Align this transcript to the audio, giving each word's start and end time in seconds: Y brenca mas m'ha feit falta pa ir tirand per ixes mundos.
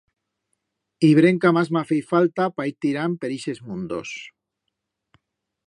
Y 1.07 1.09
brenca 1.19 1.51
mas 1.57 1.69
m'ha 1.75 1.83
feit 1.89 2.07
falta 2.13 2.47
pa 2.55 2.67
ir 2.71 2.75
tirand 2.87 3.21
per 3.25 3.31
ixes 3.37 3.61
mundos. 3.69 4.15